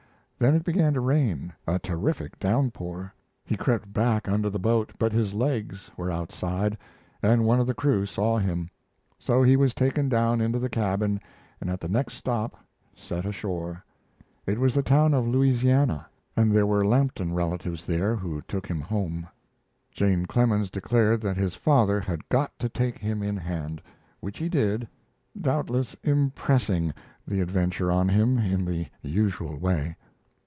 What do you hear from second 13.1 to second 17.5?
ashore. It was the town of Louisiana, and there were Lampton